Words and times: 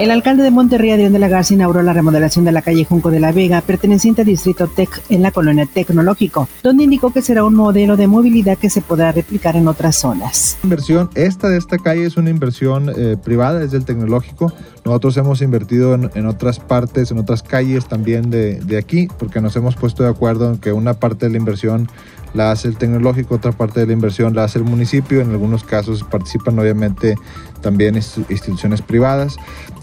El 0.00 0.10
alcalde 0.10 0.42
de 0.42 0.50
Monterrey, 0.50 0.90
Adrián 0.90 1.12
de 1.12 1.20
la 1.20 1.28
Garza, 1.28 1.54
inauguró 1.54 1.80
la 1.82 1.92
remodelación 1.92 2.44
de 2.44 2.50
la 2.50 2.62
calle 2.62 2.84
Junco 2.84 3.12
de 3.12 3.20
la 3.20 3.30
Vega, 3.30 3.60
perteneciente 3.60 4.22
al 4.22 4.26
distrito 4.26 4.66
TEC 4.66 5.02
en 5.08 5.22
la 5.22 5.30
colonia 5.30 5.66
Tecnológico, 5.72 6.48
donde 6.64 6.82
indicó 6.82 7.12
que 7.12 7.22
será 7.22 7.44
un 7.44 7.54
modelo 7.54 7.96
de 7.96 8.08
movilidad 8.08 8.58
que 8.58 8.70
se 8.70 8.80
podrá 8.82 9.12
replicar 9.12 9.54
en 9.54 9.68
otras 9.68 9.94
zonas. 9.94 10.58
Inversión, 10.64 11.10
esta 11.14 11.48
de 11.48 11.58
esta 11.58 11.78
calle 11.78 12.06
es 12.06 12.16
una 12.16 12.30
inversión 12.30 12.90
eh, 12.96 13.16
privada, 13.22 13.62
es 13.62 13.70
del 13.70 13.84
Tecnológico. 13.84 14.52
Nosotros 14.84 15.16
hemos 15.16 15.40
invertido 15.42 15.94
en, 15.94 16.26
otras 16.26 16.58
partes, 16.58 17.12
en 17.12 17.18
otras 17.18 17.44
calles 17.44 17.86
también 17.86 18.30
de, 18.30 18.56
de 18.56 18.76
aquí, 18.76 19.08
porque 19.16 19.40
nos 19.40 19.54
hemos 19.54 19.76
puesto 19.76 20.02
de 20.02 20.08
acuerdo 20.08 20.50
en 20.50 20.58
que 20.58 20.72
una 20.72 20.94
parte 20.94 21.26
de 21.26 21.32
la 21.32 21.38
inversión 21.38 21.88
la 22.34 22.50
hace 22.50 22.68
el 22.68 22.76
tecnológico, 22.76 23.36
otra 23.36 23.52
parte 23.52 23.80
de 23.80 23.86
la 23.86 23.92
inversión 23.92 24.34
la 24.34 24.44
hace 24.44 24.58
el 24.58 24.64
municipio, 24.64 25.20
en 25.20 25.30
algunos 25.30 25.64
casos 25.64 26.04
participan 26.04 26.58
obviamente 26.58 27.14
también 27.62 27.96
instituciones 27.96 28.82
privadas, 28.82 29.36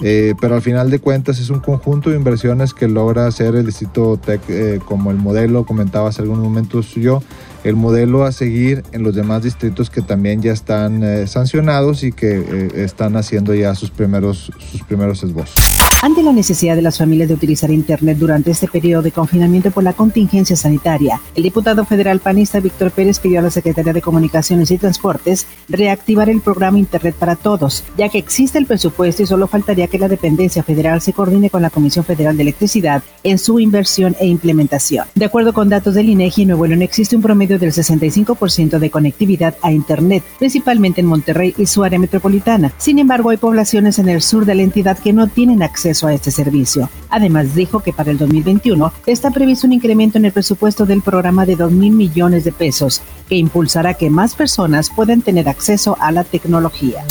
eh, 0.00 0.34
pero 0.40 0.56
al 0.56 0.62
final 0.62 0.90
de 0.90 0.98
cuentas 0.98 1.38
es 1.38 1.50
un 1.50 1.60
conjunto 1.60 2.10
de 2.10 2.16
inversiones 2.16 2.74
que 2.74 2.88
logra 2.88 3.26
hacer 3.26 3.54
el 3.54 3.66
Distrito 3.66 4.16
Tech 4.16 4.40
eh, 4.48 4.80
como 4.84 5.10
el 5.10 5.16
modelo, 5.18 5.64
comentaba 5.64 6.08
hace 6.08 6.22
algunos 6.22 6.42
momentos 6.42 6.94
yo, 6.94 7.22
el 7.64 7.76
modelo 7.76 8.24
a 8.24 8.32
seguir 8.32 8.82
en 8.92 9.02
los 9.02 9.14
demás 9.14 9.42
distritos 9.42 9.90
que 9.90 10.00
también 10.00 10.42
ya 10.42 10.52
están 10.52 11.02
eh, 11.04 11.26
sancionados 11.26 12.02
y 12.02 12.12
que 12.12 12.70
están 12.74 13.16
haciendo 13.16 13.54
ya 13.54 13.74
sus 13.74 13.90
primeros, 13.90 14.50
sus 14.58 14.82
primeros 14.82 15.22
esbozos. 15.22 15.87
Ante 16.00 16.22
la 16.22 16.32
necesidad 16.32 16.76
de 16.76 16.82
las 16.82 16.96
familias 16.96 17.26
de 17.26 17.34
utilizar 17.34 17.72
Internet 17.72 18.18
durante 18.18 18.52
este 18.52 18.68
periodo 18.68 19.02
de 19.02 19.10
confinamiento 19.10 19.72
por 19.72 19.82
la 19.82 19.94
contingencia 19.94 20.54
sanitaria, 20.54 21.20
el 21.34 21.42
diputado 21.42 21.84
federal 21.84 22.20
panista 22.20 22.60
Víctor 22.60 22.92
Pérez 22.92 23.18
pidió 23.18 23.40
a 23.40 23.42
la 23.42 23.50
Secretaría 23.50 23.92
de 23.92 24.00
Comunicaciones 24.00 24.70
y 24.70 24.78
Transportes 24.78 25.48
reactivar 25.68 26.30
el 26.30 26.40
programa 26.40 26.78
Internet 26.78 27.16
para 27.16 27.34
Todos, 27.34 27.82
ya 27.96 28.08
que 28.10 28.18
existe 28.18 28.58
el 28.58 28.66
presupuesto 28.66 29.24
y 29.24 29.26
solo 29.26 29.48
faltaría 29.48 29.88
que 29.88 29.98
la 29.98 30.06
dependencia 30.06 30.62
federal 30.62 31.00
se 31.00 31.12
coordine 31.12 31.50
con 31.50 31.62
la 31.62 31.70
Comisión 31.70 32.04
Federal 32.04 32.36
de 32.36 32.44
Electricidad 32.44 33.02
en 33.24 33.38
su 33.38 33.58
inversión 33.58 34.14
e 34.20 34.28
implementación. 34.28 35.04
De 35.16 35.24
acuerdo 35.24 35.52
con 35.52 35.68
datos 35.68 35.94
del 35.94 36.10
INEGI, 36.10 36.42
en 36.42 36.48
Nuevo 36.48 36.68
León 36.68 36.82
existe 36.82 37.16
un 37.16 37.22
promedio 37.22 37.58
del 37.58 37.72
65% 37.72 38.78
de 38.78 38.90
conectividad 38.90 39.56
a 39.62 39.72
Internet, 39.72 40.22
principalmente 40.38 41.00
en 41.00 41.08
Monterrey 41.08 41.54
y 41.58 41.66
su 41.66 41.82
área 41.82 41.98
metropolitana. 41.98 42.72
Sin 42.78 43.00
embargo, 43.00 43.30
hay 43.30 43.36
poblaciones 43.36 43.98
en 43.98 44.08
el 44.08 44.22
sur 44.22 44.44
de 44.44 44.54
la 44.54 44.62
entidad 44.62 44.96
que 44.96 45.12
no 45.12 45.26
tienen 45.26 45.64
acceso 45.64 45.87
a 45.88 46.12
este 46.12 46.30
servicio. 46.30 46.90
Además, 47.08 47.54
dijo 47.54 47.80
que 47.80 47.92
para 47.92 48.10
el 48.10 48.18
2021 48.18 48.92
está 49.06 49.30
previsto 49.30 49.66
un 49.66 49.72
incremento 49.72 50.18
en 50.18 50.26
el 50.26 50.32
presupuesto 50.32 50.84
del 50.84 51.02
programa 51.02 51.46
de 51.46 51.56
2 51.56 51.72
mil 51.72 51.92
millones 51.92 52.44
de 52.44 52.52
pesos, 52.52 53.00
que 53.28 53.36
impulsará 53.36 53.94
que 53.94 54.10
más 54.10 54.34
personas 54.34 54.90
puedan 54.90 55.22
tener 55.22 55.48
acceso 55.48 55.96
a 56.00 56.12
la 56.12 56.24
tecnología. 56.24 57.04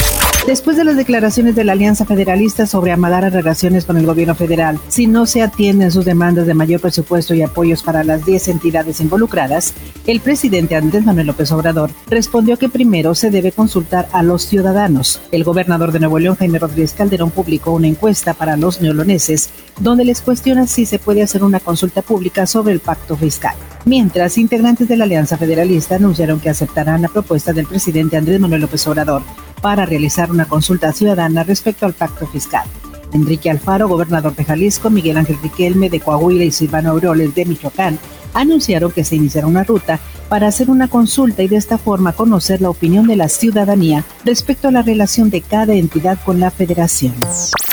Después 0.48 0.78
de 0.78 0.86
las 0.86 0.96
declaraciones 0.96 1.56
de 1.56 1.66
la 1.66 1.74
Alianza 1.74 2.06
Federalista 2.06 2.66
sobre 2.68 2.94
amagar 2.94 3.30
relaciones 3.34 3.84
con 3.84 3.98
el 3.98 4.06
gobierno 4.06 4.34
federal, 4.34 4.80
si 4.88 5.06
no 5.06 5.26
se 5.26 5.42
atienden 5.42 5.92
sus 5.92 6.06
demandas 6.06 6.48
de 6.48 6.54
mayor 6.54 6.80
presupuesto 6.80 7.34
y 7.34 7.42
apoyos 7.42 7.84
para 7.84 8.06
las 8.06 8.26
10 8.26 8.48
entidades 8.48 9.02
involucradas, 9.02 9.74
el 10.06 10.22
presidente 10.22 10.78
Andrés 10.78 11.04
Manuel 11.04 11.28
López 11.28 11.52
Obrador 11.52 11.90
respondió 12.10 12.58
que 12.58 12.70
primero 12.70 13.14
se 13.14 13.30
debe 13.30 13.52
consultar 13.52 14.08
a 14.14 14.24
los 14.24 14.44
ciudadanos. 14.44 15.20
El 15.34 15.44
gobernador 15.44 15.92
de 15.92 16.00
Nuevo 16.00 16.18
León, 16.18 16.38
Jaime 16.38 16.60
Rodríguez 16.60 16.94
Calderón, 16.94 17.32
publicó 17.32 17.72
una 17.72 17.88
encuesta 17.88 18.34
para 18.34 18.56
los 18.56 18.80
neoloneses 18.80 19.50
donde 19.82 20.06
les 20.06 20.22
cuestiona 20.22 20.66
si 20.66 20.86
se 20.86 20.98
puede 20.98 21.24
hacer 21.24 21.44
una 21.44 21.60
consulta 21.60 22.02
pública 22.02 22.48
sobre 22.48 22.72
el 22.72 22.80
pacto 22.80 23.18
fiscal. 23.18 23.58
Mientras, 23.84 24.38
integrantes 24.38 24.88
de 24.88 24.96
la 24.96 25.04
Alianza 25.04 25.38
Federalista 25.38 25.96
anunciaron 25.96 26.40
que 26.40 26.50
aceptarán 26.50 27.02
la 27.02 27.10
propuesta 27.10 27.52
del 27.52 27.68
presidente 27.68 28.16
Andrés 28.16 28.40
Manuel 28.40 28.62
López 28.62 28.88
Obrador 28.88 29.24
para 29.62 29.86
realizar 29.86 30.32
una 30.32 30.46
consulta 30.46 30.94
ciudadana 30.94 31.44
respecto 31.44 31.86
al 31.86 31.94
pacto 31.94 32.28
fiscal. 32.28 32.66
Enrique 33.14 33.50
Alfaro, 33.50 33.88
gobernador 33.88 34.36
de 34.36 34.44
Jalisco, 34.44 34.90
Miguel 34.90 35.18
Ángel 35.18 35.38
Riquelme 35.42 35.90
de 35.90 36.00
Coahuila 36.00 36.44
y 36.44 36.52
Silvano 36.52 36.92
Aureoles 36.92 37.34
de 37.36 37.46
Michoacán 37.46 38.00
anunciaron 38.34 38.92
que 38.92 39.04
se 39.04 39.16
iniciará 39.16 39.48
una 39.48 39.64
ruta 39.64 40.00
para 40.30 40.48
hacer 40.48 40.70
una 40.70 40.88
consulta 40.88 41.42
y 41.42 41.48
de 41.48 41.56
esta 41.56 41.78
forma 41.78 42.14
conocer 42.14 42.62
la 42.62 42.70
opinión 42.70 43.08
de 43.08 43.16
la 43.16 43.30
ciudadanía 43.30 44.04
respecto 44.26 44.68
a 44.68 44.72
la 44.72 44.82
relación 44.82 45.30
de 45.30 45.42
cada 45.42 45.74
entidad 45.74 46.20
con 46.24 46.40
la 46.40 46.52
federación. 46.52 47.16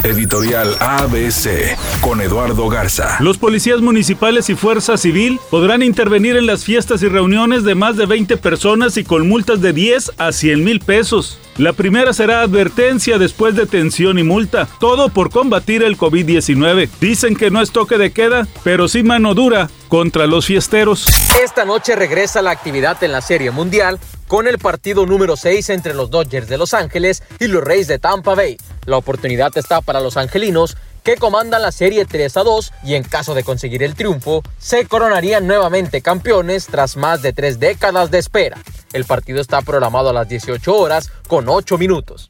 Editorial 0.05 0.77
ABC 0.81 1.77
con 2.01 2.21
Eduardo 2.21 2.69
Garza. 2.69 3.17
Los 3.21 3.39
policías 3.39 3.81
municipales 3.81 4.49
y 4.51 4.55
fuerza 4.55 4.97
civil 4.97 5.41
podrán 5.51 5.83
intervenir 5.83 6.37
en 6.37 6.47
las 6.47 6.65
fiestas 6.65 7.03
y 7.03 7.09
reuniones 7.09 7.65
de 7.65 7.75
más 7.75 7.97
de 7.97 8.07
20 8.07 8.37
personas 8.37 8.97
y 8.97 9.05
con 9.05 9.29
multas 9.29 9.61
de 9.61 9.73
10 9.73 10.13
a 10.19 10.33
100 10.33 10.63
mil 10.63 10.81
pesos. 10.81 11.39
La 11.57 11.73
primera 11.73 12.13
será 12.13 12.41
advertencia 12.41 13.17
después 13.17 13.55
de 13.55 13.67
tensión 13.67 14.19
y 14.19 14.25
multa, 14.25 14.67
todo 14.81 15.09
por 15.09 15.31
combatir 15.31 15.85
el 15.85 15.97
COVID-19. 15.97 16.89
Dicen 17.01 17.37
que 17.37 17.51
no 17.51 17.63
es 17.63 17.71
toque 17.71 17.97
de 17.97 18.13
queda, 18.13 18.49
pero 18.65 18.89
sí 18.89 19.05
mano 19.05 19.35
dura 19.35 19.71
contra 19.89 20.27
los 20.27 20.47
fiesteros. 20.47 21.07
Esta 21.43 21.65
noche 21.65 21.95
regresa 21.95 22.43
la 22.43 22.51
actividad 22.51 23.03
en 23.05 23.13
la 23.13 23.21
Serie 23.21 23.53
Mundial 23.53 24.01
con 24.27 24.49
el 24.49 24.59
partido 24.59 25.07
número 25.07 25.37
6 25.37 25.71
entre 25.71 25.95
los 25.95 26.11
Dodgers 26.11 26.49
de 26.49 26.59
Los 26.59 26.75
Ángeles 26.75 27.23
y 27.39 27.47
los 27.47 27.63
Reyes 27.63 27.89
de 27.89 27.99
Tampa 27.99 28.35
Bay. 28.35 28.57
La 28.87 28.97
oportunidad 28.97 29.57
está 29.57 29.81
para 29.81 30.01
los 30.01 30.17
angelinos 30.17 30.77
que 31.03 31.17
comandan 31.17 31.63
la 31.63 31.71
serie 31.71 32.07
3 32.07 32.37
a 32.39 32.43
2 32.43 32.73
y 32.85 32.95
en 32.95 33.05
caso 33.05 33.35
de 33.35 33.45
conseguir 33.45 33.83
el 33.83 33.95
triunfo, 33.95 34.43
se 34.59 34.87
coronarían 34.87 35.47
nuevamente 35.47 36.01
campeones 36.01 36.67
tras 36.67 36.97
más 36.97 37.21
de 37.21 37.33
tres 37.33 37.61
décadas 37.61 38.11
de 38.11 38.19
espera. 38.19 38.57
El 38.93 39.05
partido 39.05 39.41
está 39.41 39.61
programado 39.61 40.09
a 40.09 40.15
las 40.15 40.29
18 40.29 40.75
horas 40.75 41.11
con 41.29 41.49
8 41.49 41.77
minutos. 41.77 42.29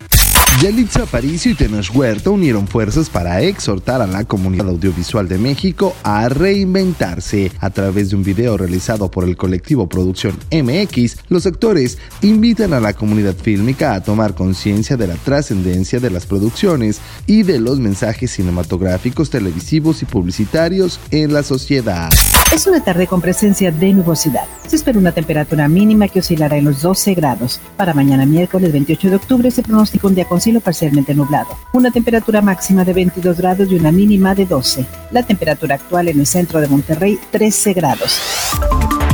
Yalitza 0.63 1.03
Aparicio 1.03 1.51
y 1.51 1.55
Tenoch 1.55 1.95
Huerta 1.95 2.31
unieron 2.31 2.69
fuerzas 2.69 3.11
para 3.11 3.43
exhortar 3.43 4.01
a 4.01 4.07
la 4.07 4.25
comunidad 4.25 4.69
audiovisual 4.69 5.29
de 5.29 5.37
México 5.37 5.95
a 6.05 6.29
reinventarse. 6.29 7.51
A 7.59 7.71
través 7.71 8.11
de 8.11 8.17
un 8.17 8.23
video 8.23 8.57
realizado 8.57 9.11
por 9.11 9.25
el 9.25 9.37
colectivo 9.37 9.89
Producción 9.89 10.39
MX, 10.53 11.17
los 11.29 11.47
actores 11.47 11.99
invitan 12.23 12.73
a 12.73 12.81
la 12.81 12.93
comunidad 12.93 13.35
fílmica 13.35 13.95
a 13.95 14.03
tomar 14.03 14.35
conciencia 14.35 14.97
de 14.97 15.09
la 15.09 15.17
trascendencia 15.17 15.99
de 15.99 16.11
las 16.11 16.25
producciones 16.25 17.01
y 17.27 17.43
de 17.43 17.59
los 17.59 17.81
mensajes 17.81 18.31
cinematográficos, 18.31 19.31
televisivos 19.31 20.03
y 20.03 20.07
publicitarios 20.07 21.01
en 21.11 21.33
la 21.33 21.43
sociedad. 21.43 22.11
Es 22.55 22.69
una 22.69 22.85
tarde 22.85 23.09
con 23.09 23.21
presencia 23.21 23.73
de 23.73 23.93
nubosidad. 23.93 24.45
Se 24.69 24.77
espera 24.77 24.97
una 24.97 25.11
temperatura 25.11 25.67
mínima 25.67 26.07
que 26.07 26.21
oscilará 26.21 26.57
en 26.57 26.67
los 26.67 26.83
12 26.83 27.15
grados. 27.15 27.61
Para 27.77 27.95
mañana 27.95 28.27
miércoles 28.27 28.71
28 28.71 29.11
de 29.11 29.17
octubre 29.17 29.51
se 29.51 29.65
pronostica 29.65 30.07
un 30.07 30.15
día 30.15 30.25
con 30.27 30.41
cielo 30.41 30.61
parcialmente 30.61 31.17
nublado. 31.17 31.49
Una 31.73 31.91
temperatura 31.91 32.43
máxima 32.43 32.85
de 32.85 32.93
22 32.93 33.37
grados 33.39 33.73
y 33.73 33.75
una 33.75 33.91
mínima 33.91 34.37
de 34.37 34.47
12. 34.47 34.87
La 35.11 35.25
temperatura 35.25 35.75
actual 35.75 36.07
en 36.07 36.21
el 36.21 36.29
centro 36.29 36.61
de 36.61 36.69
Monterrey 36.69 37.19
13 37.33 37.73
grados. 37.73 38.21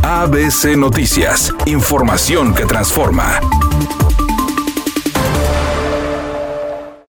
ABC 0.03 0.77
Noticias. 0.77 1.51
Información 1.65 2.55
que 2.55 2.67
transforma. 2.67 3.41